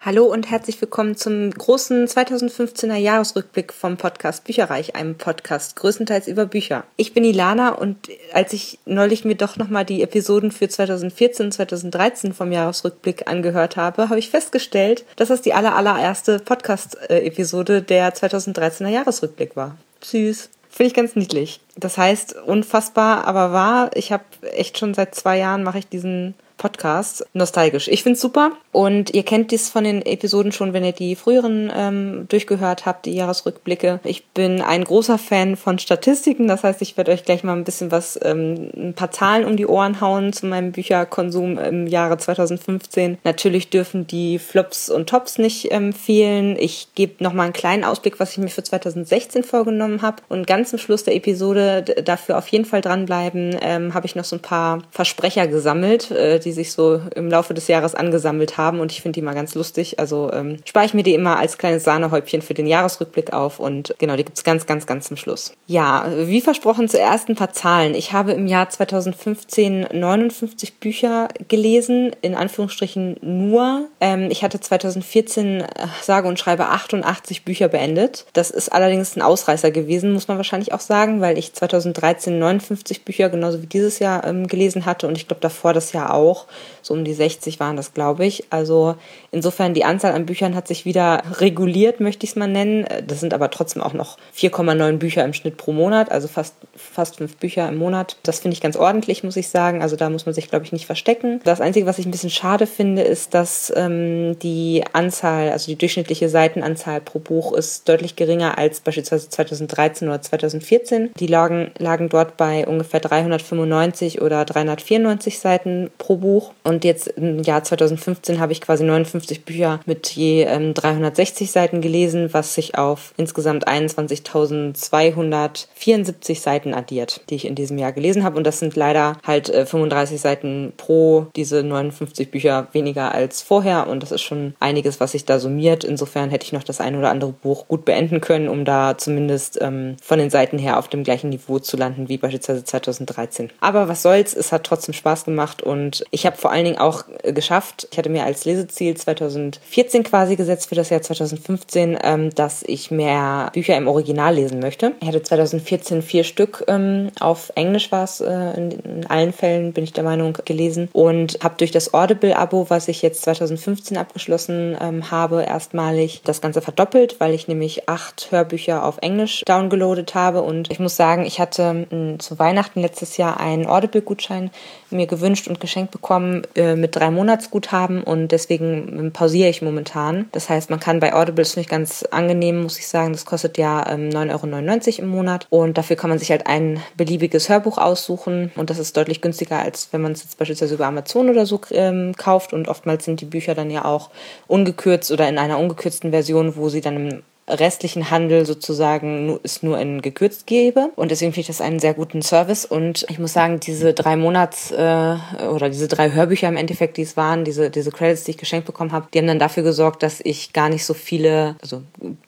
[0.00, 6.46] Hallo und herzlich willkommen zum großen 2015er Jahresrückblick vom Podcast Bücherreich, einem Podcast größtenteils über
[6.46, 6.84] Bücher.
[6.96, 11.52] Ich bin Ilana und als ich neulich mir doch nochmal die Episoden für 2014 und
[11.52, 18.14] 2013 vom Jahresrückblick angehört habe, habe ich festgestellt, dass das die aller, allererste Podcast-Episode der
[18.14, 19.76] 2013er Jahresrückblick war.
[20.04, 20.48] Süß.
[20.70, 21.60] Finde ich ganz niedlich.
[21.74, 23.90] Das heißt, unfassbar, aber wahr.
[23.94, 27.88] Ich habe echt schon seit zwei Jahren mache ich diesen Podcast nostalgisch.
[27.88, 31.72] Ich find's super und ihr kennt dies von den Episoden schon, wenn ihr die früheren
[31.74, 34.00] ähm, durchgehört habt, die Jahresrückblicke.
[34.04, 37.64] Ich bin ein großer Fan von Statistiken, das heißt, ich werde euch gleich mal ein
[37.64, 42.18] bisschen was, ähm, ein paar Zahlen um die Ohren hauen zu meinem Bücherkonsum im Jahre
[42.18, 43.18] 2015.
[43.24, 46.56] Natürlich dürfen die Flops und Tops nicht ähm, fehlen.
[46.58, 50.46] Ich gebe noch mal einen kleinen Ausblick, was ich mir für 2016 vorgenommen habe und
[50.46, 54.36] ganz zum Schluss der Episode dafür auf jeden Fall dranbleiben, ähm, habe ich noch so
[54.36, 58.90] ein paar Versprecher gesammelt, äh, die sich so im Laufe des Jahres angesammelt haben und
[58.90, 59.98] ich finde die mal ganz lustig.
[59.98, 63.94] Also ähm, spare ich mir die immer als kleines Sahnehäubchen für den Jahresrückblick auf und
[63.98, 65.52] genau, die gibt's ganz, ganz, ganz zum Schluss.
[65.66, 67.94] Ja, wie versprochen zuerst ein paar Zahlen.
[67.94, 73.88] Ich habe im Jahr 2015 59 Bücher gelesen, in Anführungsstrichen nur.
[74.00, 75.66] Ähm, ich hatte 2014 äh,
[76.02, 78.24] sage und schreibe 88 Bücher beendet.
[78.32, 83.04] Das ist allerdings ein Ausreißer gewesen, muss man wahrscheinlich auch sagen, weil ich 2013 59
[83.04, 86.37] Bücher genauso wie dieses Jahr ähm, gelesen hatte und ich glaube davor das Jahr auch
[86.38, 86.46] auch.
[86.82, 88.44] So um die 60 waren das, glaube ich.
[88.50, 88.94] Also
[89.30, 92.86] insofern die Anzahl an Büchern hat sich wieder reguliert, möchte ich es mal nennen.
[93.06, 97.16] Das sind aber trotzdem auch noch 4,9 Bücher im Schnitt pro Monat, also fast, fast
[97.16, 98.16] fünf Bücher im Monat.
[98.22, 99.82] Das finde ich ganz ordentlich, muss ich sagen.
[99.82, 101.40] Also da muss man sich, glaube ich, nicht verstecken.
[101.44, 105.76] Das Einzige, was ich ein bisschen schade finde, ist, dass ähm, die Anzahl, also die
[105.76, 111.10] durchschnittliche Seitenanzahl pro Buch ist deutlich geringer als beispielsweise 2013 oder 2014.
[111.18, 116.27] Die lagen, lagen dort bei ungefähr 395 oder 394 Seiten pro Buch.
[116.28, 116.52] Buch.
[116.62, 121.80] Und jetzt im Jahr 2015 habe ich quasi 59 Bücher mit je ähm, 360 Seiten
[121.80, 128.36] gelesen, was sich auf insgesamt 21.274 Seiten addiert, die ich in diesem Jahr gelesen habe.
[128.36, 133.86] Und das sind leider halt äh, 35 Seiten pro diese 59 Bücher weniger als vorher.
[133.86, 135.82] Und das ist schon einiges, was sich da summiert.
[135.82, 139.58] Insofern hätte ich noch das ein oder andere Buch gut beenden können, um da zumindest
[139.62, 143.48] ähm, von den Seiten her auf dem gleichen Niveau zu landen wie beispielsweise 2013.
[143.60, 147.04] Aber was soll's, es hat trotzdem Spaß gemacht und ich habe vor allen Dingen auch
[147.22, 152.34] äh, geschafft, ich hatte mir als Leseziel 2014 quasi gesetzt für das Jahr 2015, ähm,
[152.34, 154.92] dass ich mehr Bücher im Original lesen möchte.
[155.00, 159.72] Ich hatte 2014 vier Stück ähm, auf Englisch war es, äh, in, in, allen Fällen
[159.72, 160.88] bin ich der Meinung, gelesen.
[160.92, 166.60] Und habe durch das Audible-Abo, was ich jetzt 2015 abgeschlossen ähm, habe, erstmalig das Ganze
[166.60, 170.42] verdoppelt, weil ich nämlich acht Hörbücher auf Englisch downgeloadet habe.
[170.42, 174.50] Und ich muss sagen, ich hatte mh, zu Weihnachten letztes Jahr einen Audible-Gutschein
[174.90, 180.28] mir gewünscht und geschenkt bekommen äh, mit drei Monatsguthaben und deswegen ähm, pausiere ich momentan.
[180.32, 183.58] Das heißt, man kann bei Audible, finde ich ganz angenehm, muss ich sagen, das kostet
[183.58, 187.78] ja ähm, 9,99 Euro im Monat und dafür kann man sich halt ein beliebiges Hörbuch
[187.78, 191.46] aussuchen und das ist deutlich günstiger, als wenn man es jetzt beispielsweise über Amazon oder
[191.46, 194.10] so ähm, kauft und oftmals sind die Bücher dann ja auch
[194.46, 199.78] ungekürzt oder in einer ungekürzten Version, wo sie dann im restlichen Handel sozusagen es nur
[199.78, 200.90] in gekürzt gebe.
[200.96, 202.64] Und deswegen finde ich das einen sehr guten Service.
[202.64, 205.16] Und ich muss sagen, diese drei Monats äh,
[205.50, 208.66] oder diese drei Hörbücher im Endeffekt, die es waren, diese, diese Credits, die ich geschenkt
[208.66, 211.82] bekommen habe, die haben dann dafür gesorgt, dass ich gar nicht so viele, also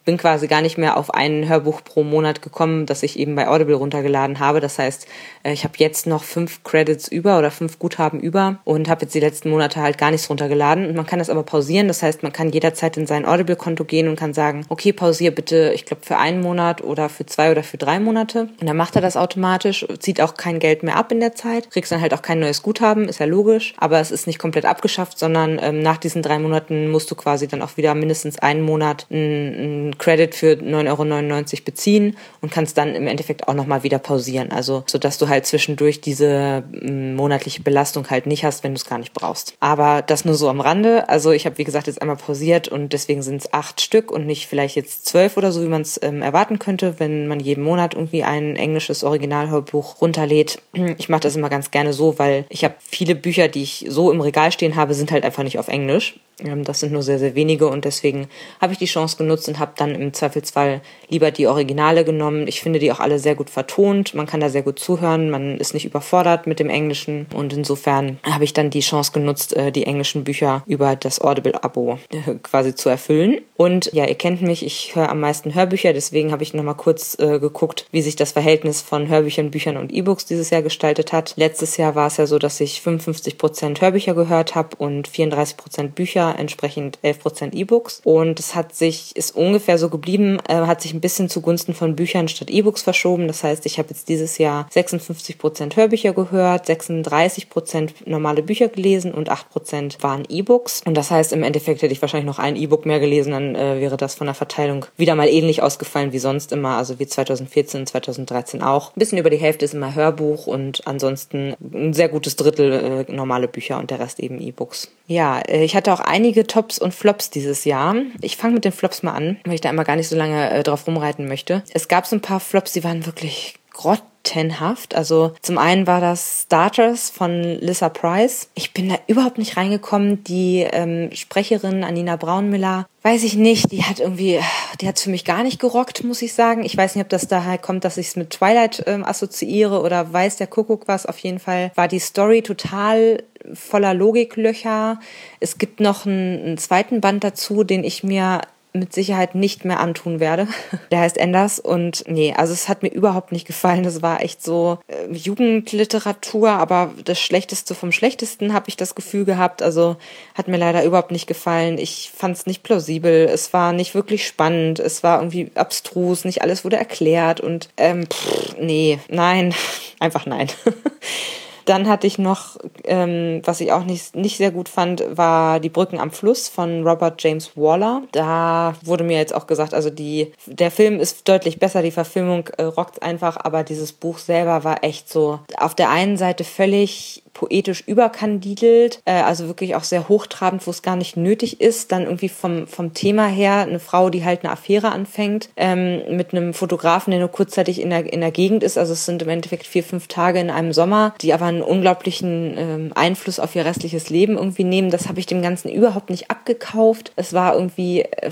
[0.04, 3.48] bin quasi gar nicht mehr auf ein Hörbuch pro Monat gekommen, das ich eben bei
[3.48, 4.60] Audible runtergeladen habe.
[4.60, 5.06] Das heißt,
[5.42, 9.14] äh, ich habe jetzt noch fünf Credits über oder fünf Guthaben über und habe jetzt
[9.14, 10.88] die letzten Monate halt gar nichts runtergeladen.
[10.88, 11.88] Und man kann das aber pausieren.
[11.88, 15.32] Das heißt, man kann jederzeit in sein Audible-Konto gehen und kann sagen, okay, pausieren pausiere
[15.32, 18.48] bitte, ich glaube, für einen Monat oder für zwei oder für drei Monate.
[18.60, 21.68] Und dann macht er das automatisch, zieht auch kein Geld mehr ab in der Zeit,
[21.72, 23.74] kriegst dann halt auch kein neues Guthaben, ist ja logisch.
[23.76, 27.48] Aber es ist nicht komplett abgeschafft, sondern ähm, nach diesen drei Monaten musst du quasi
[27.48, 32.94] dann auch wieder mindestens einen Monat einen Credit für 9,99 Euro beziehen und kannst dann
[32.94, 34.52] im Endeffekt auch nochmal wieder pausieren.
[34.52, 38.98] Also, sodass du halt zwischendurch diese monatliche Belastung halt nicht hast, wenn du es gar
[38.98, 39.54] nicht brauchst.
[39.58, 41.08] Aber das nur so am Rande.
[41.08, 44.24] Also, ich habe, wie gesagt, jetzt einmal pausiert und deswegen sind es acht Stück und
[44.24, 47.64] nicht vielleicht jetzt zwölf oder so, wie man es ähm, erwarten könnte, wenn man jeden
[47.64, 50.60] Monat irgendwie ein englisches Originalhörbuch runterlädt.
[50.98, 54.10] Ich mache das immer ganz gerne so, weil ich habe viele Bücher, die ich so
[54.10, 56.16] im Regal stehen habe, sind halt einfach nicht auf Englisch.
[56.44, 58.28] Ähm, das sind nur sehr, sehr wenige und deswegen
[58.60, 62.46] habe ich die Chance genutzt und habe dann im Zweifelsfall lieber die Originale genommen.
[62.48, 64.14] Ich finde die auch alle sehr gut vertont.
[64.14, 65.30] Man kann da sehr gut zuhören.
[65.30, 69.56] Man ist nicht überfordert mit dem Englischen und insofern habe ich dann die Chance genutzt,
[69.56, 73.40] äh, die englischen Bücher über das Audible-Abo äh, quasi zu erfüllen.
[73.56, 74.64] Und ja, ihr kennt mich.
[74.64, 78.32] Ich höre am meisten Hörbücher, deswegen habe ich nochmal kurz äh, geguckt, wie sich das
[78.32, 81.34] Verhältnis von Hörbüchern, Büchern und E-Books dieses Jahr gestaltet hat.
[81.36, 86.34] Letztes Jahr war es ja so, dass ich 55% Hörbücher gehört habe und 34% Bücher,
[86.38, 88.00] entsprechend 11% E-Books.
[88.04, 91.96] Und es hat sich, ist ungefähr so geblieben, äh, hat sich ein bisschen zugunsten von
[91.96, 93.26] Büchern statt E-Books verschoben.
[93.26, 99.30] Das heißt, ich habe jetzt dieses Jahr 56% Hörbücher gehört, 36% normale Bücher gelesen und
[99.30, 100.82] 8% waren E-Books.
[100.86, 103.80] Und das heißt, im Endeffekt hätte ich wahrscheinlich noch ein E-Book mehr gelesen, dann äh,
[103.80, 107.80] wäre das von der Verteilung wieder mal ähnlich ausgefallen wie sonst immer, also wie 2014
[107.80, 108.90] und 2013 auch.
[108.90, 113.12] Ein bisschen über die Hälfte ist immer Hörbuch und ansonsten ein sehr gutes Drittel äh,
[113.12, 114.90] normale Bücher und der Rest eben E-Books.
[115.06, 117.96] Ja, äh, ich hatte auch einige Tops und Flops dieses Jahr.
[118.20, 120.50] Ich fange mit den Flops mal an, weil ich da immer gar nicht so lange
[120.50, 121.62] äh, drauf rumreiten möchte.
[121.72, 124.94] Es gab so ein paar Flops, die waren wirklich grottenhaft.
[124.94, 128.50] Also zum einen war das Starters von Lissa Price.
[128.54, 130.22] Ich bin da überhaupt nicht reingekommen.
[130.24, 134.40] Die ähm, Sprecherin Anina Braunmiller, weiß ich nicht, die hat irgendwie,
[134.80, 136.64] die hat für mich gar nicht gerockt, muss ich sagen.
[136.64, 140.12] Ich weiß nicht, ob das daher kommt, dass ich es mit Twilight ähm, assoziiere oder
[140.12, 141.06] weiß der Kuckuck was.
[141.06, 143.22] Auf jeden Fall war die Story total
[143.54, 145.00] voller Logiklöcher.
[145.40, 148.42] Es gibt noch einen, einen zweiten Band dazu, den ich mir
[148.72, 150.46] mit Sicherheit nicht mehr antun werde.
[150.90, 153.82] Der heißt Enders und nee, also es hat mir überhaupt nicht gefallen.
[153.82, 159.24] Das war echt so äh, Jugendliteratur, aber das Schlechteste vom Schlechtesten habe ich das Gefühl
[159.24, 159.62] gehabt.
[159.62, 159.96] Also
[160.34, 161.78] hat mir leider überhaupt nicht gefallen.
[161.78, 163.28] Ich fand es nicht plausibel.
[163.32, 164.78] Es war nicht wirklich spannend.
[164.78, 166.24] Es war irgendwie abstrus.
[166.24, 169.54] Nicht alles wurde erklärt und ähm, pff, nee, nein,
[169.98, 170.48] einfach nein.
[171.70, 175.68] Dann hatte ich noch, ähm, was ich auch nicht, nicht sehr gut fand, war Die
[175.68, 178.02] Brücken am Fluss von Robert James Waller.
[178.10, 182.48] Da wurde mir jetzt auch gesagt, also die, der Film ist deutlich besser, die Verfilmung
[182.58, 187.22] äh, rockt einfach, aber dieses Buch selber war echt so auf der einen Seite völlig
[187.32, 191.92] poetisch überkandidelt, äh, also wirklich auch sehr hochtrabend, wo es gar nicht nötig ist.
[191.92, 196.32] Dann irgendwie vom, vom Thema her eine Frau, die halt eine Affäre anfängt, ähm, mit
[196.32, 198.76] einem Fotografen, der nur kurzzeitig in der, in der Gegend ist.
[198.76, 202.92] Also es sind im Endeffekt vier, fünf Tage in einem Sommer, die aber unglaublichen ähm,
[202.94, 204.90] Einfluss auf ihr restliches Leben irgendwie nehmen.
[204.90, 207.12] Das habe ich dem Ganzen überhaupt nicht abgekauft.
[207.16, 208.30] Es war irgendwie, äh,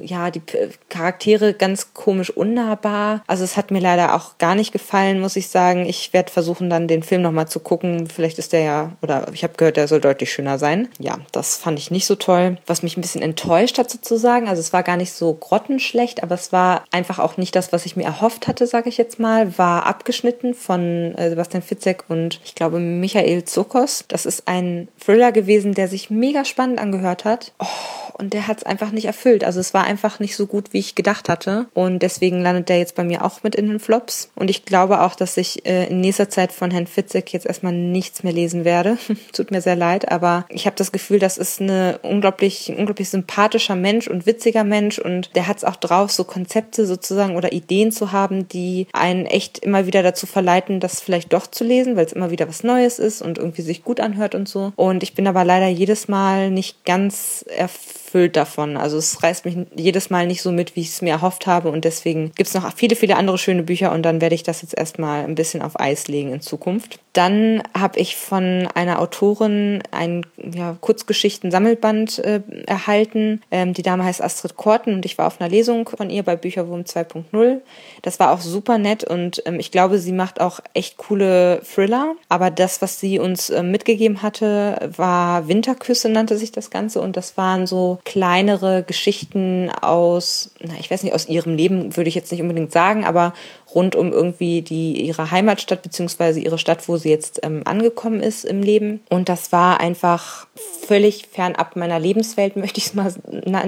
[0.00, 0.42] ja, die
[0.88, 3.22] Charaktere ganz komisch unnahbar.
[3.26, 5.86] Also es hat mir leider auch gar nicht gefallen, muss ich sagen.
[5.86, 8.06] Ich werde versuchen, dann den Film nochmal zu gucken gucken.
[8.06, 10.88] Vielleicht ist der ja, oder ich habe gehört, der soll deutlich schöner sein.
[10.98, 12.56] Ja, das fand ich nicht so toll.
[12.66, 16.34] Was mich ein bisschen enttäuscht hat sozusagen, also es war gar nicht so grottenschlecht, aber
[16.34, 19.58] es war einfach auch nicht das, was ich mir erhofft hatte, sage ich jetzt mal,
[19.58, 22.13] war abgeschnitten von äh, Sebastian Fitzek und
[22.44, 24.04] ich glaube Michael Zokos.
[24.08, 27.52] Das ist ein Thriller gewesen, der sich mega spannend angehört hat.
[27.58, 29.44] Oh, und der hat es einfach nicht erfüllt.
[29.44, 31.66] Also es war einfach nicht so gut, wie ich gedacht hatte.
[31.74, 34.30] Und deswegen landet der jetzt bei mir auch mit in den Flops.
[34.34, 37.72] Und ich glaube auch, dass ich äh, in nächster Zeit von Herrn Fitzek jetzt erstmal
[37.72, 38.98] nichts mehr lesen werde.
[39.32, 43.10] Tut mir sehr leid, aber ich habe das Gefühl, das ist eine unglaublich, ein unglaublich
[43.10, 47.52] sympathischer Mensch und witziger Mensch und der hat es auch drauf, so Konzepte sozusagen oder
[47.52, 51.93] Ideen zu haben, die einen echt immer wieder dazu verleiten, das vielleicht doch zu lesen,
[51.96, 54.72] weil es immer wieder was Neues ist und irgendwie sich gut anhört und so.
[54.76, 58.76] Und ich bin aber leider jedes Mal nicht ganz erfüllt davon.
[58.76, 61.70] Also es reißt mich jedes Mal nicht so mit, wie ich es mir erhofft habe.
[61.70, 64.62] Und deswegen gibt es noch viele, viele andere schöne Bücher und dann werde ich das
[64.62, 66.98] jetzt erstmal ein bisschen auf Eis legen in Zukunft.
[67.14, 73.40] Dann habe ich von einer Autorin ein ja, Kurzgeschichten-Sammelband äh, erhalten.
[73.52, 76.34] Ähm, die Dame heißt Astrid Korten und ich war auf einer Lesung von ihr bei
[76.34, 77.60] Bücherwurm 2.0.
[78.02, 82.16] Das war auch super nett und ähm, ich glaube, sie macht auch echt coole Thriller.
[82.28, 87.00] Aber das, was sie uns äh, mitgegeben hatte, war Winterküsse, nannte sich das Ganze.
[87.00, 92.08] Und das waren so kleinere Geschichten aus, na, ich weiß nicht, aus ihrem Leben würde
[92.08, 93.34] ich jetzt nicht unbedingt sagen, aber
[93.74, 98.44] rund um irgendwie die ihre Heimatstadt beziehungsweise ihre Stadt, wo sie jetzt ähm, angekommen ist
[98.44, 99.00] im Leben.
[99.10, 100.46] Und das war einfach
[100.86, 103.12] völlig fernab meiner Lebenswelt, möchte ich es mal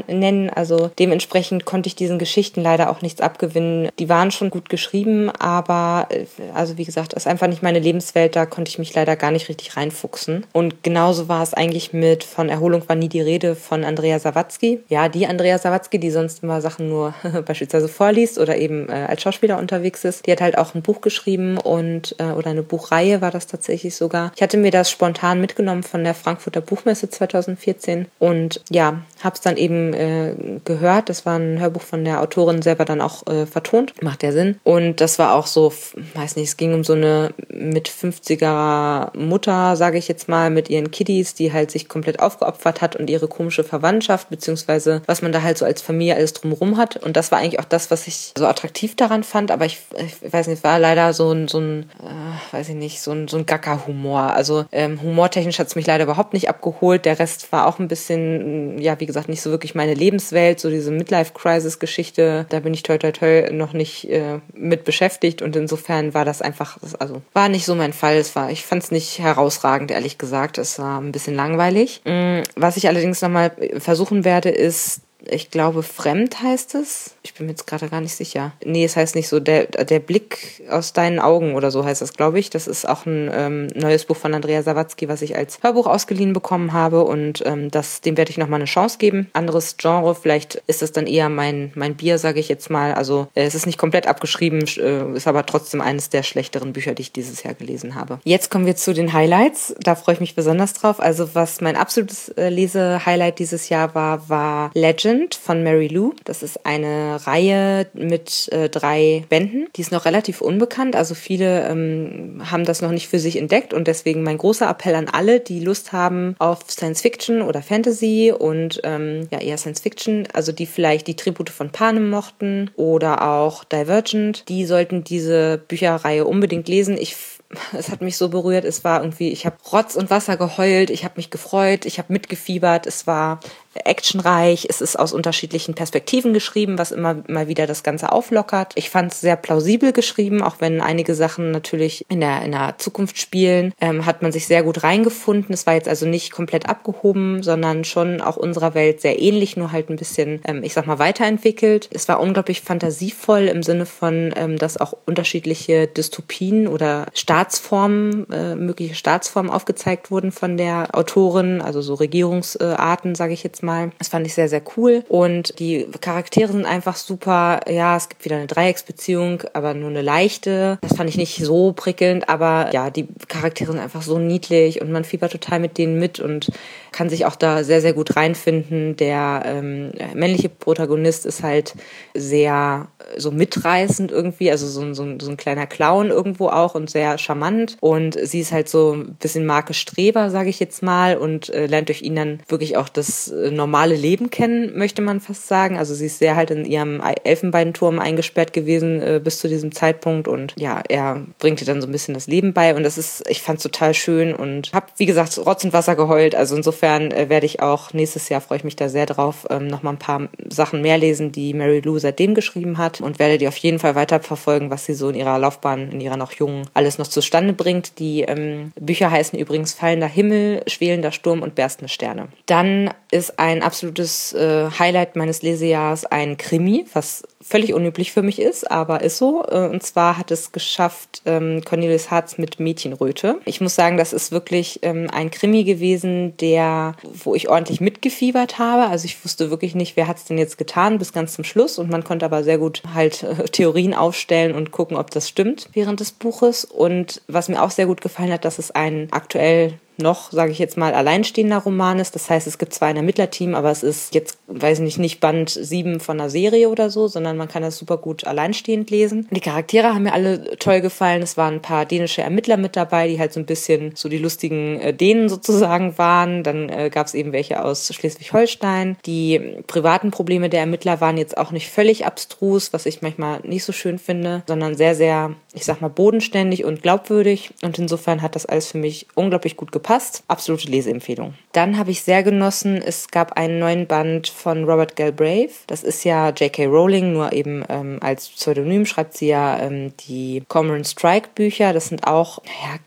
[0.07, 0.51] nennen.
[0.51, 3.89] Also dementsprechend konnte ich diesen Geschichten leider auch nichts abgewinnen.
[3.99, 7.79] Die waren schon gut geschrieben, aber äh, also wie gesagt, das ist einfach nicht meine
[7.79, 8.37] Lebenswelt.
[8.37, 10.47] Da konnte ich mich leider gar nicht richtig reinfuchsen.
[10.53, 14.81] Und genauso war es eigentlich mit von Erholung war nie die Rede von Andrea Sawatzki.
[14.89, 17.15] Ja, die Andrea Sawatzki, die sonst immer Sachen nur
[17.47, 20.27] beispielsweise vorliest oder eben äh, als Schauspieler unterwegs ist.
[20.27, 23.97] Die hat halt auch ein Buch geschrieben und äh, oder eine Buchreihe war das tatsächlich
[23.97, 24.33] sogar.
[24.37, 29.41] Ich hatte mir das spontan mitgenommen von der Frankfurter Buchmesse 2014 und ja, habe es
[29.41, 30.35] dann eben äh,
[30.65, 31.09] gehört.
[31.09, 33.95] Das war ein Hörbuch von der Autorin selber dann auch äh, vertont.
[34.03, 34.59] Macht ja Sinn.
[34.65, 35.73] Und das war auch so,
[36.15, 40.71] weiß nicht, es ging um so eine mit 50er Mutter, sage ich jetzt mal, mit
[40.71, 45.33] ihren Kiddies, die halt sich komplett aufgeopfert hat und ihre komische Verwandtschaft, beziehungsweise was man
[45.33, 46.97] da halt so als Familie alles drumherum hat.
[46.97, 49.51] Und das war eigentlich auch das, was ich so attraktiv daran fand.
[49.51, 53.01] Aber ich, ich weiß nicht, war leider so ein, so ein äh, weiß ich nicht,
[53.01, 54.33] so ein, so ein Gacker-Humor.
[54.33, 57.05] Also ähm, humortechnisch hat es mich leider überhaupt nicht abgeholt.
[57.05, 60.71] Der Rest war auch ein bisschen, ja, wie gesagt, nicht so wirklich meine Lebenswelt, so
[60.71, 62.47] diese Midlife-Crisis-Geschichte.
[62.49, 66.43] Da bin ich toi toi toi noch nicht äh, mit beschäftigt und insofern war das
[66.43, 68.17] einfach, also war nicht so mein Fall.
[68.17, 70.59] Es war, ich fand es nicht herausragend, ehrlich gesagt.
[70.59, 72.03] Es war ein bisschen langweilig.
[72.05, 77.16] Mm, was ich allerdings nochmal versuchen werde, ist ich glaube, Fremd heißt es.
[77.27, 78.53] Ich bin mir jetzt gerade gar nicht sicher.
[78.65, 82.15] Nee, es heißt nicht so, der, der Blick aus deinen Augen oder so heißt das,
[82.15, 82.51] glaube ich.
[82.51, 86.33] Das ist auch ein ähm, neues Buch von Andrea Sawatzki, was ich als Hörbuch ausgeliehen
[86.33, 89.29] bekommen habe und ähm, das, dem werde ich nochmal eine Chance geben.
[89.33, 92.95] Anderes Genre, vielleicht ist das dann eher mein, mein Bier, sage ich jetzt mal.
[92.95, 96.95] Also äh, es ist nicht komplett abgeschrieben, äh, ist aber trotzdem eines der schlechteren Bücher,
[96.95, 98.21] die ich dieses Jahr gelesen habe.
[98.25, 99.75] Jetzt kommen wir zu den Highlights.
[99.81, 101.01] Da freue ich mich besonders drauf.
[101.01, 106.15] Also was mein absolutes äh, Lese-Highlight dieses Jahr war, war Legend Legend von Mary Lou.
[106.25, 109.69] Das ist eine Reihe mit äh, drei Bänden.
[109.77, 110.97] Die ist noch relativ unbekannt.
[110.97, 114.95] Also viele ähm, haben das noch nicht für sich entdeckt und deswegen mein großer Appell
[114.95, 119.81] an alle, die Lust haben auf Science Fiction oder Fantasy und ähm, ja eher Science
[119.81, 125.59] Fiction, also die vielleicht die Tribute von Panem mochten oder auch Divergent, die sollten diese
[125.69, 126.97] Bücherreihe unbedingt lesen.
[126.99, 127.17] Ich
[127.73, 128.65] es hat mich so berührt.
[128.65, 132.13] Es war irgendwie, ich habe Rotz und Wasser geheult, ich habe mich gefreut, ich habe
[132.13, 132.87] mitgefiebert.
[132.87, 133.41] Es war
[133.85, 134.67] actionreich.
[134.69, 138.73] Es ist aus unterschiedlichen Perspektiven geschrieben, was immer mal wieder das Ganze auflockert.
[138.75, 142.75] Ich fand es sehr plausibel geschrieben, auch wenn einige Sachen natürlich in der, in der
[142.79, 145.53] Zukunft spielen, ähm, hat man sich sehr gut reingefunden.
[145.53, 149.73] Es war jetzt also nicht komplett abgehoben, sondern schon auch unserer Welt sehr ähnlich, nur
[149.73, 151.89] halt ein bisschen, ähm, ich sag mal, weiterentwickelt.
[151.93, 158.55] Es war unglaublich fantasievoll im Sinne von, ähm, dass auch unterschiedliche Dystopien oder Staatsformen, äh,
[158.55, 163.91] mögliche Staatsformen aufgezeigt wurden von der Autorin, also so Regierungsarten, sage ich jetzt mal mal.
[163.99, 165.05] Das fand ich sehr, sehr cool.
[165.09, 167.61] Und die Charaktere sind einfach super.
[167.69, 170.79] Ja, es gibt wieder eine Dreiecksbeziehung, aber nur eine leichte.
[170.81, 174.91] Das fand ich nicht so prickelnd, aber ja, die Charaktere sind einfach so niedlich und
[174.91, 176.51] man fiebert total mit denen mit und
[176.93, 178.97] kann sich auch da sehr, sehr gut reinfinden.
[178.97, 181.75] Der ähm, männliche Protagonist ist halt
[182.15, 187.19] sehr so mitreißend irgendwie, also so, so, so ein kleiner Clown irgendwo auch und sehr
[187.19, 187.77] charmant.
[187.81, 191.67] Und sie ist halt so ein bisschen Marke Streber, sage ich jetzt mal, und äh,
[191.67, 195.77] lernt durch ihn dann wirklich auch das äh, normale Leben kennen, möchte man fast sagen.
[195.77, 200.29] Also sie ist sehr halt in ihrem Elfenbeinturm eingesperrt gewesen äh, bis zu diesem Zeitpunkt
[200.29, 203.29] und ja, er bringt ihr dann so ein bisschen das Leben bei und das ist,
[203.29, 206.35] ich fand es total schön und habe wie gesagt Rotz und Wasser geheult.
[206.35, 209.47] Also insofern insofern äh, werde ich auch nächstes Jahr, freue ich mich da sehr drauf,
[209.51, 213.39] ähm, nochmal ein paar Sachen mehr lesen, die Mary Lou seitdem geschrieben hat und werde
[213.39, 216.33] die auf jeden Fall weiter verfolgen, was sie so in ihrer Laufbahn, in ihrer noch
[216.33, 217.99] jungen, alles noch zustande bringt.
[217.99, 222.29] Die ähm, Bücher heißen übrigens Fallender Himmel, Schwelender Sturm und Berstende Sterne.
[222.47, 228.41] Dann ist ein absolutes äh, Highlight meines Lesejahres ein Krimi, was völlig unüblich für mich
[228.41, 229.45] ist, aber ist so.
[229.49, 233.39] Äh, und zwar hat es geschafft ähm, Cornelius Hartz mit Mädchenröte.
[233.45, 238.59] Ich muss sagen, das ist wirklich ähm, ein Krimi gewesen, der, wo ich ordentlich mitgefiebert
[238.59, 238.91] habe.
[238.91, 241.79] Also ich wusste wirklich nicht, wer hat es denn jetzt getan bis ganz zum Schluss.
[241.79, 245.69] Und man konnte aber sehr gut halt äh, Theorien aufstellen und gucken, ob das stimmt
[245.73, 246.65] während des Buches.
[246.65, 250.59] Und was mir auch sehr gut gefallen hat, dass es ein aktuell noch, sage ich
[250.59, 252.15] jetzt mal, alleinstehender Roman ist.
[252.15, 255.21] Das heißt, es gibt zwar ein Ermittlerteam, aber es ist jetzt, weiß ich nicht, nicht
[255.21, 259.27] Band 7 von einer Serie oder so, sondern man kann das super gut alleinstehend lesen.
[259.31, 261.23] Die Charaktere haben mir alle toll gefallen.
[261.23, 264.19] Es waren ein paar dänische Ermittler mit dabei, die halt so ein bisschen so die
[264.19, 266.43] lustigen äh, Dänen sozusagen waren.
[266.43, 268.97] Dann äh, gab es eben welche aus Schleswig-Holstein.
[269.07, 273.65] Die privaten Probleme der Ermittler waren jetzt auch nicht völlig abstrus, was ich manchmal nicht
[273.65, 277.51] so schön finde, sondern sehr, sehr, ich sag mal, bodenständig und glaubwürdig.
[277.63, 280.25] Und insofern hat das alles für mich unglaublich gut gepasst gepasst.
[280.27, 281.35] Absolute Leseempfehlung.
[281.53, 285.53] Dann habe ich sehr genossen, es gab einen neuen Band von Robert Galbraith.
[285.69, 286.67] Das ist ja J.K.
[286.67, 291.73] Rowling, nur eben ähm, als Pseudonym schreibt sie ja ähm, die Cormoran Strike Bücher.
[291.73, 292.79] Das sind auch, ja,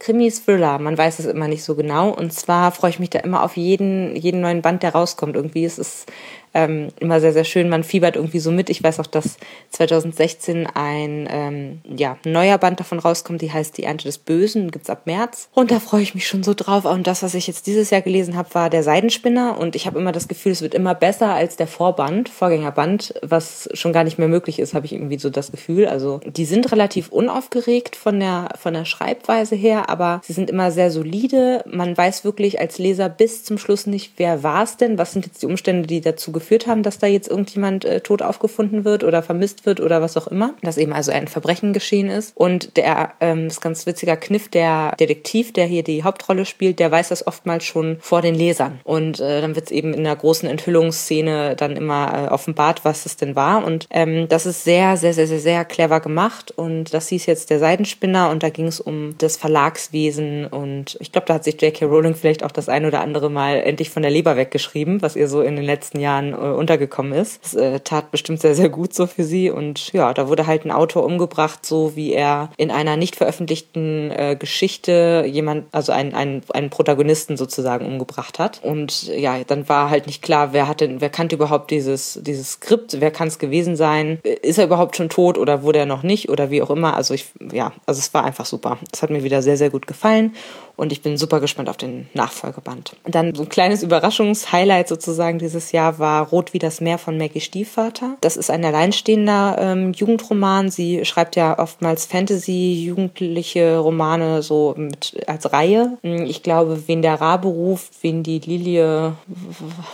[0.00, 2.10] Krimis, Thriller, man weiß es immer nicht so genau.
[2.10, 5.36] Und zwar freue ich mich da immer auf jeden, jeden neuen Band, der rauskommt.
[5.36, 6.06] Irgendwie ist es
[6.54, 7.68] ähm, immer sehr, sehr schön.
[7.68, 8.68] Man fiebert irgendwie so mit.
[8.68, 9.38] Ich weiß auch, dass
[9.70, 14.90] 2016 ein ähm, ja, neuer Band davon rauskommt, die heißt Die Ernte des Bösen, gibt's
[14.90, 15.48] ab März.
[15.54, 16.84] Und da freue ich mich schon so drauf.
[16.84, 19.58] Und das, was ich jetzt dieses Jahr gelesen habe, war der Seidenspinner.
[19.58, 23.68] Und ich habe immer das Gefühl, es wird immer besser als der Vorband, Vorgängerband, was
[23.72, 25.86] schon gar nicht mehr möglich ist, habe ich irgendwie so das Gefühl.
[25.86, 30.70] Also die sind relativ unaufgeregt von der, von der Schreibweise her, aber sie sind immer
[30.70, 31.64] sehr solide.
[31.66, 35.26] Man weiß wirklich als Leser bis zum Schluss nicht, wer war es denn, was sind
[35.26, 38.84] jetzt die Umstände, die dazu geführt geführt haben, dass da jetzt irgendjemand äh, tot aufgefunden
[38.84, 40.54] wird oder vermisst wird oder was auch immer.
[40.62, 42.36] Dass eben also ein Verbrechen geschehen ist.
[42.36, 46.90] Und der, ähm, ist ganz witziger Kniff, der Detektiv, der hier die Hauptrolle spielt, der
[46.90, 48.80] weiß das oftmals schon vor den Lesern.
[48.82, 53.06] Und äh, dann wird es eben in der großen Enthüllungsszene dann immer äh, offenbart, was
[53.06, 53.64] es denn war.
[53.64, 56.50] Und ähm, das ist sehr, sehr, sehr, sehr, sehr clever gemacht.
[56.50, 60.46] Und das hieß jetzt der Seidenspinner und da ging es um das Verlagswesen.
[60.46, 61.86] Und ich glaube, da hat sich J.K.
[61.86, 65.28] Rowling vielleicht auch das ein oder andere Mal endlich von der Leber weggeschrieben, was ihr
[65.28, 67.42] so in den letzten Jahren äh, untergekommen ist.
[67.42, 69.50] Das äh, tat bestimmt sehr, sehr gut so für sie.
[69.50, 74.10] Und ja, da wurde halt ein Autor umgebracht, so wie er in einer nicht veröffentlichten
[74.10, 78.60] äh, Geschichte jemand, also einen, einen, einen Protagonisten sozusagen umgebracht hat.
[78.62, 82.52] Und ja, dann war halt nicht klar, wer hat denn, wer kannte überhaupt dieses, dieses
[82.52, 84.18] Skript, wer kann es gewesen sein?
[84.22, 86.96] Ist er überhaupt schon tot oder wurde er noch nicht oder wie auch immer?
[86.96, 88.78] Also ich, ja, also es war einfach super.
[88.92, 90.34] Es hat mir wieder sehr, sehr gut gefallen
[90.76, 92.96] und ich bin super gespannt auf den Nachfolgeband.
[93.04, 97.18] Und dann so ein kleines Überraschungshighlight sozusagen dieses Jahr war Rot wie das Meer von
[97.18, 98.16] Maggie Stiefvater.
[98.20, 100.70] Das ist ein alleinstehender ähm, Jugendroman.
[100.70, 105.98] Sie schreibt ja oftmals Fantasy, jugendliche Romane so mit, als Reihe.
[106.02, 109.14] Ich glaube, wen der Rabe ruft, wen die Lilie,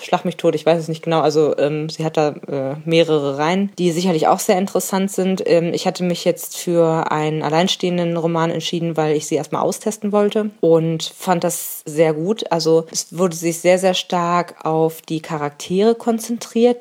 [0.02, 1.20] schlag mich tot, ich weiß es nicht genau.
[1.20, 5.42] Also ähm, sie hat da äh, mehrere Reihen, die sicherlich auch sehr interessant sind.
[5.46, 10.12] Ähm, ich hatte mich jetzt für einen alleinstehenden Roman entschieden, weil ich sie erstmal austesten
[10.12, 12.50] wollte und fand das sehr gut.
[12.50, 16.17] Also es wurde sich sehr, sehr stark auf die Charaktere konzentriert,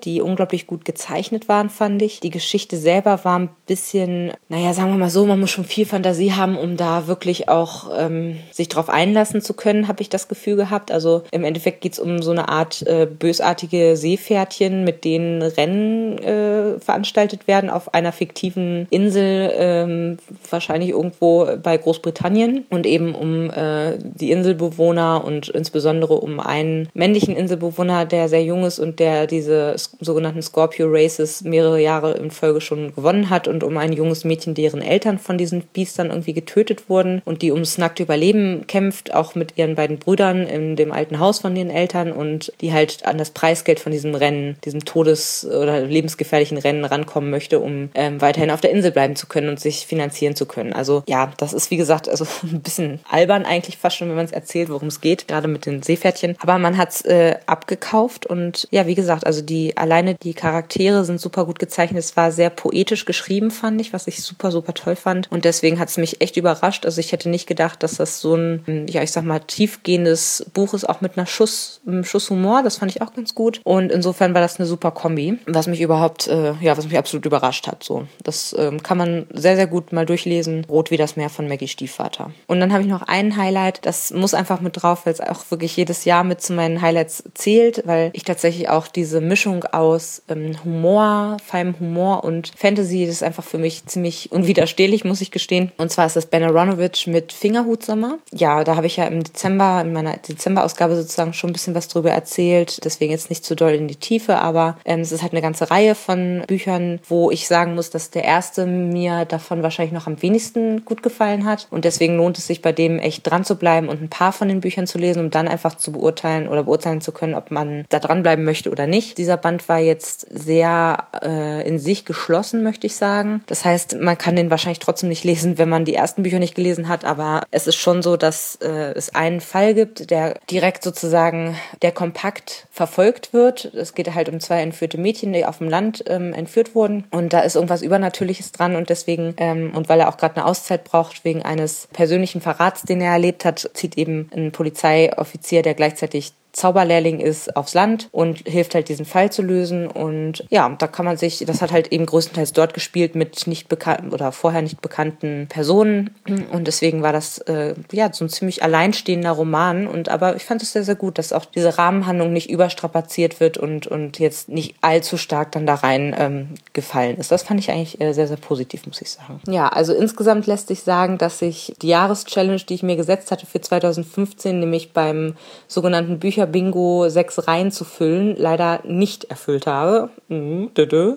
[0.03, 2.19] die unglaublich gut gezeichnet waren, fand ich.
[2.19, 5.85] Die Geschichte selber war ein bisschen, naja, sagen wir mal so, man muss schon viel
[5.85, 10.27] Fantasie haben, um da wirklich auch ähm, sich drauf einlassen zu können, habe ich das
[10.27, 10.91] Gefühl gehabt.
[10.91, 16.17] Also im Endeffekt geht es um so eine Art äh, bösartige Seepferdchen, mit denen Rennen
[16.19, 20.17] äh, veranstaltet werden auf einer fiktiven Insel, ähm,
[20.49, 27.35] wahrscheinlich irgendwo bei Großbritannien und eben um äh, die Inselbewohner und insbesondere um einen männlichen
[27.35, 32.61] Inselbewohner, der sehr jung ist und der diese sogenannten Scorpio Races mehrere Jahre in Folge
[32.61, 36.89] schon gewonnen hat und um ein junges Mädchen, deren Eltern von diesen Biestern irgendwie getötet
[36.89, 41.19] wurden und die ums nackte Überleben kämpft, auch mit ihren beiden Brüdern in dem alten
[41.19, 45.45] Haus von ihren Eltern und die halt an das Preisgeld von diesem Rennen, diesem Todes-
[45.45, 49.59] oder lebensgefährlichen Rennen rankommen möchte, um ähm, weiterhin auf der Insel bleiben zu können und
[49.59, 50.73] sich finanzieren zu können.
[50.73, 54.25] Also ja, das ist wie gesagt also ein bisschen albern eigentlich fast schon, wenn man
[54.25, 56.35] es erzählt, worum es geht, gerade mit den Seepferdchen.
[56.39, 61.03] Aber man hat es äh, abgekauft und ja, wie gesagt, also die alleine die Charaktere
[61.05, 62.03] sind super gut gezeichnet.
[62.03, 65.31] Es war sehr poetisch geschrieben, fand ich, was ich super, super toll fand.
[65.31, 66.85] Und deswegen hat es mich echt überrascht.
[66.85, 70.73] Also ich hätte nicht gedacht, dass das so ein, ja, ich sag mal, tiefgehendes Buch
[70.73, 72.63] ist, auch mit einer Schuss, einem Schuss Humor.
[72.63, 73.61] Das fand ich auch ganz gut.
[73.63, 77.25] Und insofern war das eine super Kombi, was mich überhaupt, äh, ja, was mich absolut
[77.25, 77.83] überrascht hat.
[77.83, 80.65] So, das ähm, kann man sehr, sehr gut mal durchlesen.
[80.69, 82.31] Rot wie das Meer von Maggie Stiefvater.
[82.47, 83.85] Und dann habe ich noch Highlight Highlight.
[83.85, 87.23] Das muss einfach mit drauf, weil es auch wirklich jedes Jahr mit zu meinen Highlights
[87.33, 93.17] zählt, weil ich tatsächlich auch diese Mischung aus ähm, Humor, feinem Humor und Fantasy, das
[93.17, 95.71] ist einfach für mich ziemlich unwiderstehlich, muss ich gestehen.
[95.77, 98.17] Und zwar ist das Ben Aronovich mit Fingerhutsommer.
[98.33, 101.87] Ja, da habe ich ja im Dezember, in meiner Dezember-Ausgabe sozusagen schon ein bisschen was
[101.87, 102.83] drüber erzählt.
[102.83, 105.69] Deswegen jetzt nicht zu doll in die Tiefe, aber ähm, es ist halt eine ganze
[105.69, 110.23] Reihe von Büchern, wo ich sagen muss, dass der erste mir davon wahrscheinlich noch am
[110.23, 111.67] wenigsten gut gefallen hat.
[111.69, 114.47] Und deswegen lohnt es sich bei dem echt dran zu bleiben und ein paar von
[114.47, 117.85] den Büchern zu lesen, um dann einfach zu beurteilen oder beurteilen zu können, ob man
[117.89, 119.17] da dranbleiben möchte oder nicht.
[119.17, 123.43] Dieser Band war jetzt sehr äh, in sich geschlossen, möchte ich sagen.
[123.47, 126.55] Das heißt, man kann den wahrscheinlich trotzdem nicht lesen, wenn man die ersten Bücher nicht
[126.55, 130.83] gelesen hat, aber es ist schon so, dass äh, es einen Fall gibt, der direkt
[130.83, 133.65] sozusagen, der kompakt verfolgt wird.
[133.65, 137.33] Es geht halt um zwei entführte Mädchen, die auf dem Land ähm, entführt wurden und
[137.33, 140.83] da ist irgendwas Übernatürliches dran und deswegen, ähm, und weil er auch gerade eine Auszeit
[140.83, 146.33] braucht wegen eines persönlichen Verrats, den er erlebt hat, zieht eben ein Polizeioffizier, der gleichzeitig
[146.57, 149.85] Zauberlehrling ist, aufs Land und hilft halt diesen Fall zu lösen.
[149.85, 153.69] Und ja, da kann man sich, das hat halt eben größtenteils dort gespielt mit nicht
[153.69, 156.15] bekannten oder vorher nicht bekannten Personen.
[156.51, 159.85] Und deswegen war das äh, ja so ein ziemlich alleinstehender Roman.
[159.85, 163.59] Und aber ich fand es sehr, sehr gut, dass auch diese Rahmenhandlung nicht überstrapaziert wird
[163.59, 167.31] und, und jetzt nicht allzu stark dann da rein ähm, gefallen ist.
[167.31, 169.41] Das fand ich eigentlich äh, sehr, sehr positiv, muss ich sagen.
[169.47, 173.45] Ja, also insgesamt lässt sich sagen, dass ich die Jahreschallenge, die ich mir gesetzt hatte
[173.45, 175.35] für 2015, nämlich beim
[175.67, 180.09] sogenannten Bücher Bingo sechs Reihen zu füllen, leider nicht erfüllt habe.
[180.27, 180.71] Mhm,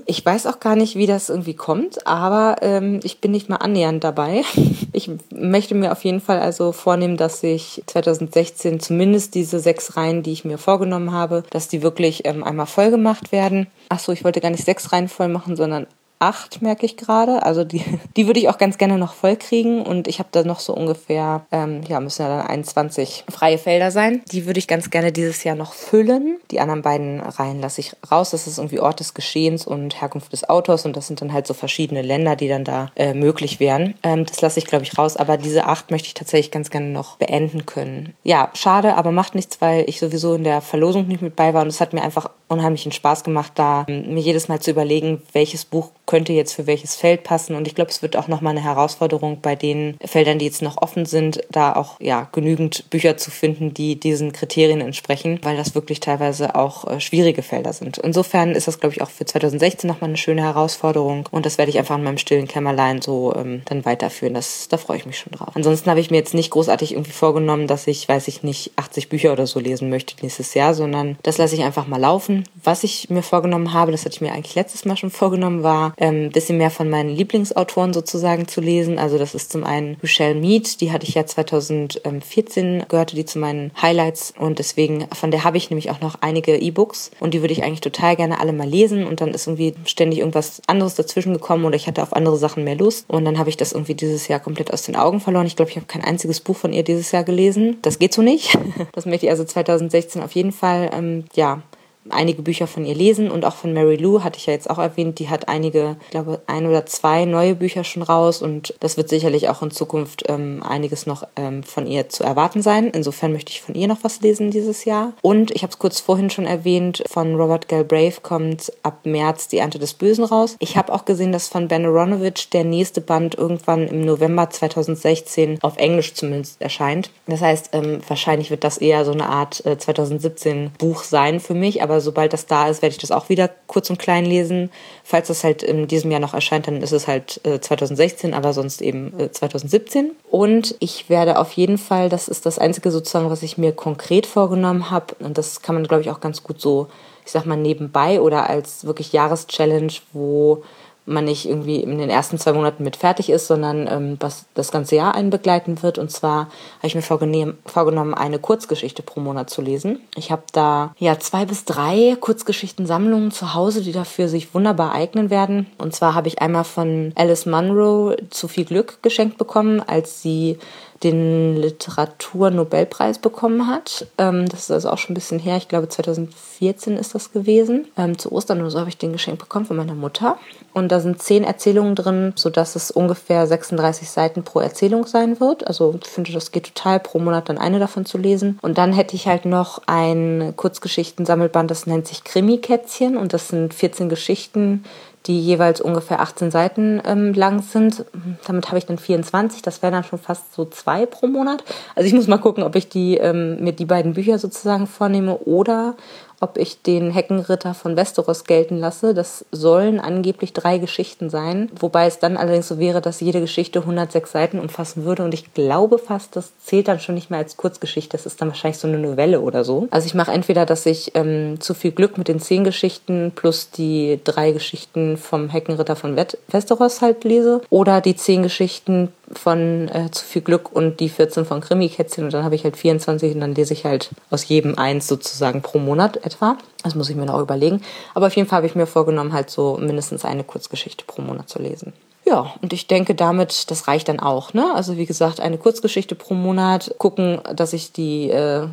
[0.07, 3.57] ich weiß auch gar nicht, wie das irgendwie kommt, aber ähm, ich bin nicht mal
[3.57, 4.43] annähernd dabei.
[4.93, 10.25] Ich möchte mir auf jeden Fall also vornehmen, dass ich 2016 zumindest diese sechs Reihen,
[10.25, 13.69] die ich mir vorgenommen habe, dass die wirklich ähm, einmal voll gemacht werden.
[13.89, 15.87] Ach so, ich wollte gar nicht sechs Reihen voll machen, sondern
[16.21, 17.43] acht, merke ich gerade.
[17.43, 17.83] Also die,
[18.17, 19.83] die würde ich auch ganz gerne noch voll kriegen.
[19.83, 23.91] Und ich habe da noch so ungefähr, ähm, ja, müssen ja dann 21 freie Felder
[23.91, 24.23] sein.
[24.31, 26.39] Die würde ich ganz gerne dieses Jahr noch füllen.
[26.51, 28.31] Die anderen beiden Reihen lasse ich raus.
[28.31, 30.87] Das ist irgendwie Ort des Geschehens und Herkunft des Autors.
[30.87, 33.95] Und das sind dann halt so verschiedene Länder, die dann da äh, möglich wären.
[34.03, 35.17] Ähm, das lasse ich, glaube ich, raus.
[35.17, 38.15] Aber diese acht möchte ich tatsächlich ganz gerne noch beenden können.
[38.23, 41.63] Ja, schade, aber macht nichts, weil ich sowieso in der Verlosung nicht mit bei war.
[41.63, 45.23] Und es hat mir einfach unheimlichen Spaß gemacht, da ähm, mir jedes Mal zu überlegen,
[45.33, 47.55] welches Buch könnte jetzt für welches Feld passen.
[47.55, 50.83] Und ich glaube, es wird auch nochmal eine Herausforderung bei den Feldern, die jetzt noch
[50.83, 55.77] offen sind, da auch ja genügend Bücher zu finden, die diesen Kriterien entsprechen, weil das
[55.77, 57.99] wirklich teilweise auch äh, schwierige Felder sind.
[57.99, 61.29] Insofern ist das, glaube ich, auch für 2016 nochmal eine schöne Herausforderung.
[61.31, 64.35] Und das werde ich einfach in meinem stillen Kämmerlein so ähm, dann weiterführen.
[64.35, 65.51] Das, da freue ich mich schon drauf.
[65.55, 69.11] Ansonsten habe ich mir jetzt nicht großartig irgendwie vorgenommen, dass ich, weiß ich nicht, 80
[69.11, 72.43] Bücher oder so lesen möchte nächstes Jahr, sondern das lasse ich einfach mal laufen.
[72.65, 75.95] Was ich mir vorgenommen habe, das hatte ich mir eigentlich letztes Mal schon vorgenommen, war
[76.01, 78.99] ähm, bisschen mehr von meinen Lieblingsautoren sozusagen zu lesen.
[78.99, 83.39] Also das ist zum einen Michelle Mead, die hatte ich ja 2014, gehörte die zu
[83.39, 87.43] meinen Highlights und deswegen, von der habe ich nämlich auch noch einige E-Books und die
[87.43, 90.95] würde ich eigentlich total gerne alle mal lesen und dann ist irgendwie ständig irgendwas anderes
[90.95, 93.73] dazwischen gekommen oder ich hatte auf andere Sachen mehr Lust und dann habe ich das
[93.73, 95.47] irgendwie dieses Jahr komplett aus den Augen verloren.
[95.47, 97.79] Ich glaube, ich habe kein einziges Buch von ihr dieses Jahr gelesen.
[97.83, 98.59] Das geht so nicht.
[98.93, 101.63] Das möchte ich also 2016 auf jeden Fall, ähm, ja,
[102.09, 104.79] einige Bücher von ihr lesen und auch von Mary Lou hatte ich ja jetzt auch
[104.79, 108.97] erwähnt, die hat einige, ich glaube ein oder zwei neue Bücher schon raus und das
[108.97, 112.91] wird sicherlich auch in Zukunft ähm, einiges noch ähm, von ihr zu erwarten sein.
[112.95, 115.13] Insofern möchte ich von ihr noch was lesen dieses Jahr.
[115.23, 119.59] Und ich habe es kurz vorhin schon erwähnt, von Robert Galbraith kommt ab März die
[119.59, 120.57] Ernte des Bösen raus.
[120.59, 125.59] Ich habe auch gesehen, dass von Ben Aronovich der nächste Band irgendwann im November 2016
[125.63, 127.11] auf Englisch zumindest erscheint.
[127.27, 131.55] Das heißt, ähm, wahrscheinlich wird das eher so eine Art äh, 2017 Buch sein für
[131.55, 134.71] mich, aber sobald das da ist, werde ich das auch wieder kurz und klein lesen.
[135.03, 138.53] Falls das halt in diesem Jahr noch erscheint, dann ist es halt äh, 2016, aber
[138.53, 140.13] sonst eben äh, 2017.
[140.31, 144.27] Und ich werde auf jeden Fall, das ist das Einzige sozusagen, was ich mir konkret
[144.27, 146.87] vorgenommen habe, und das kann man, glaube ich, auch ganz gut so,
[147.25, 150.63] ich sag mal, nebenbei oder als wirklich Jahreschallenge, wo
[151.11, 154.71] man nicht irgendwie in den ersten zwei Monaten mit fertig ist, sondern ähm, was das
[154.71, 155.99] ganze Jahr einen begleiten wird.
[155.99, 160.01] Und zwar habe ich mir vorgenommen, eine Kurzgeschichte pro Monat zu lesen.
[160.17, 165.31] Ich habe da ja zwei bis drei Kurzgeschichtensammlungen zu Hause, die dafür sich wunderbar eignen
[165.31, 165.67] werden.
[165.79, 170.59] Und zwar habe ich einmal von Alice Munro zu viel Glück geschenkt bekommen, als sie
[171.03, 174.07] den Literaturnobelpreis bekommen hat.
[174.19, 175.57] Ähm, das ist also auch schon ein bisschen her.
[175.57, 177.89] Ich glaube, 2014 ist das gewesen.
[177.97, 180.37] Ähm, zu Ostern oder so habe ich den geschenkt bekommen von meiner Mutter.
[180.75, 185.67] Und da sind zehn Erzählungen drin, sodass es ungefähr 36 Seiten pro Erzählung sein wird.
[185.67, 188.59] Also ich finde, das geht total, pro Monat dann eine davon zu lesen.
[188.61, 193.17] Und dann hätte ich halt noch ein Kurzgeschichten-Sammelband, das nennt sich Krimi-Kätzchen.
[193.17, 194.85] Und das sind 14 Geschichten,
[195.27, 198.07] die jeweils ungefähr 18 Seiten ähm, lang sind.
[198.47, 199.61] Damit habe ich dann 24.
[199.61, 201.63] Das wären dann schon fast so zwei pro Monat.
[201.95, 205.37] Also ich muss mal gucken, ob ich die ähm, mir die beiden Bücher sozusagen vornehme
[205.39, 205.95] oder
[206.41, 209.15] ob ich den Heckenritter von Westeros gelten lasse.
[209.15, 213.81] Das sollen angeblich drei Geschichten sein, wobei es dann allerdings so wäre, dass jede Geschichte
[213.81, 217.57] 106 Seiten umfassen würde und ich glaube fast, das zählt dann schon nicht mehr als
[217.57, 219.87] Kurzgeschichte, das ist dann wahrscheinlich so eine Novelle oder so.
[219.91, 223.71] Also ich mache entweder, dass ich ähm, zu viel Glück mit den zehn Geschichten plus
[223.71, 226.17] die drei Geschichten vom Heckenritter von
[226.49, 231.45] Westeros halt lese oder die zehn Geschichten von äh, Zu viel Glück und die 14
[231.45, 234.77] von Krimi-Kätzchen und dann habe ich halt 24 und dann lese ich halt aus jedem
[234.77, 236.57] eins sozusagen pro Monat etwa.
[236.83, 237.83] Das muss ich mir noch überlegen.
[238.15, 241.49] Aber auf jeden Fall habe ich mir vorgenommen, halt so mindestens eine Kurzgeschichte pro Monat
[241.49, 241.93] zu lesen.
[242.31, 244.55] Ja, und ich denke damit, das reicht dann auch.
[244.55, 244.73] Ne?
[244.73, 246.95] Also wie gesagt, eine Kurzgeschichte pro Monat.
[246.97, 248.69] Gucken, dass ich die äh,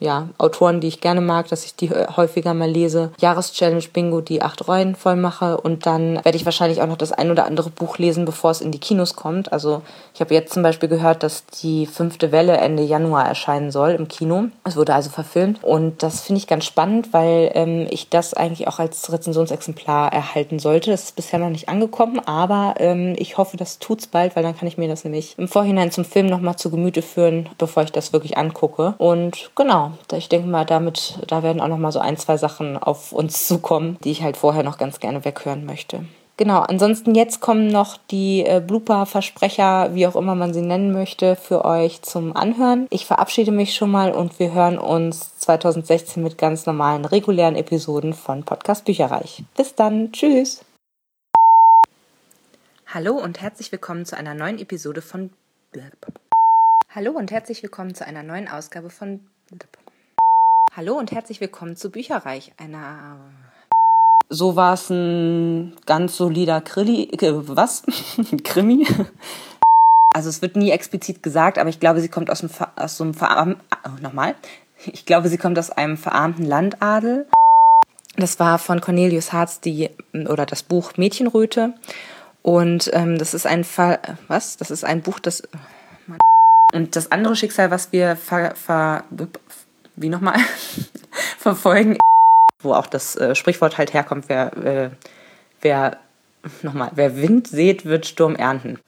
[0.00, 3.12] ja, Autoren, die ich gerne mag, dass ich die häufiger mal lese.
[3.20, 5.58] Jahreschallenge Bingo, die acht Rollen voll mache.
[5.58, 8.60] Und dann werde ich wahrscheinlich auch noch das ein oder andere Buch lesen, bevor es
[8.60, 9.52] in die Kinos kommt.
[9.52, 9.82] Also
[10.12, 14.08] ich habe jetzt zum Beispiel gehört, dass die fünfte Welle Ende Januar erscheinen soll im
[14.08, 14.46] Kino.
[14.64, 15.62] Es wurde also verfilmt.
[15.62, 20.58] Und das finde ich ganz spannend, weil ähm, ich das eigentlich auch als Rezensionsexemplar erhalten
[20.58, 20.90] sollte.
[20.90, 24.42] Das ist bisher noch nicht angekommen, aber äh, ähm, ich hoffe, das tut's bald, weil
[24.42, 27.82] dann kann ich mir das nämlich im Vorhinein zum Film nochmal zu Gemüte führen, bevor
[27.82, 28.94] ich das wirklich angucke.
[28.98, 33.12] Und genau, ich denke mal, damit, da werden auch nochmal so ein, zwei Sachen auf
[33.12, 36.04] uns zukommen, die ich halt vorher noch ganz gerne weghören möchte.
[36.38, 41.34] Genau, ansonsten jetzt kommen noch die äh, Blooper-Versprecher, wie auch immer man sie nennen möchte,
[41.34, 42.86] für euch zum Anhören.
[42.90, 48.12] Ich verabschiede mich schon mal und wir hören uns 2016 mit ganz normalen, regulären Episoden
[48.12, 49.42] von Podcast Bücherreich.
[49.56, 50.60] Bis dann, tschüss!
[52.90, 55.28] Hallo und herzlich willkommen zu einer neuen Episode von
[56.88, 59.20] Hallo und herzlich willkommen zu einer neuen Ausgabe von
[60.74, 63.18] Hallo und herzlich willkommen zu Bücherreich, einer
[64.30, 67.82] so war es ein ganz solider Krilli, äh, was?
[68.44, 68.86] Krimi?
[70.14, 73.12] Also es wird nie explizit gesagt, aber ich glaube, sie kommt aus, dem, aus einem
[73.12, 74.34] verarmten, oh, nochmal,
[74.86, 77.26] ich glaube, sie kommt aus einem verarmten Landadel.
[78.16, 81.74] Das war von Cornelius Harz die, oder das Buch Mädchenröte.
[82.48, 84.56] Und ähm, das ist ein Fall, was?
[84.56, 85.42] Das ist ein Buch, das,
[86.72, 89.04] und das andere Schicksal, was wir ver, ver
[89.96, 90.38] wie nochmal,
[91.38, 91.98] verfolgen,
[92.60, 94.90] wo auch das äh, Sprichwort halt herkommt, wer, äh,
[95.60, 95.98] wer,
[96.62, 98.78] nochmal, wer Wind sät, wird Sturm ernten.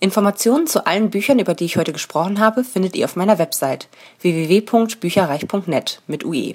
[0.00, 3.88] Informationen zu allen Büchern, über die ich heute gesprochen habe, findet ihr auf meiner Website
[4.22, 6.54] www.bücherreich.net mit UE.